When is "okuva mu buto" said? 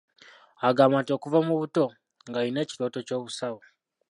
1.17-1.83